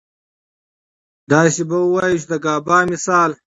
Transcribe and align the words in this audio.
داسې 1.31 1.61
به 1.69 1.75
اووايو 1.85 2.19
چې 2.21 2.27
د 2.31 2.33
ګابا 2.45 2.77
مثال 2.91 3.29